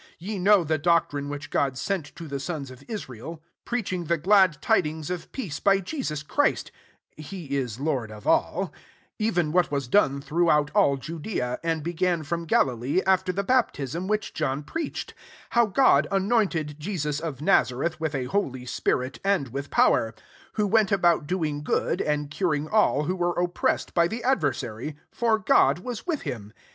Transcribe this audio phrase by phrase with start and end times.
[0.19, 4.07] 36 Ye know the doctrine which God sent to the sons of Israel, preaching •19
[4.07, 4.15] 218 ACTS XI.
[4.15, 6.71] the glad tidings of peace by Je sus Christ;
[7.17, 8.73] (he is Lord of all);
[9.19, 13.43] 37 even what was done through out all Judea, and began from Galilee, after the
[13.43, 19.19] baptism which John preached: 38 how God anointed Jesus of Nazareth with a holy spirit,
[19.23, 20.15] and with power:
[20.53, 25.37] who went about doing good, and curing all who were oppressed by the adversary;* for
[25.37, 26.51] God was with him.